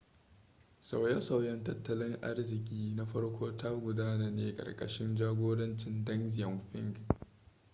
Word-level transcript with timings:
sauye-sauyen 0.79 1.63
tattalin 1.63 2.17
arziki 2.23 2.93
na 2.95 3.05
farko 3.05 3.57
ta 3.57 3.71
gudana 3.71 4.31
ne 4.31 4.49
a 4.49 4.55
ƙarƙashin 4.57 5.15
jagorancin 5.17 6.05
deng 6.05 6.29
xiaoping 6.29 6.95